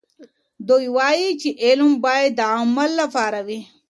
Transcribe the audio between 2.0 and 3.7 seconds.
باید د عمل لپاره وي.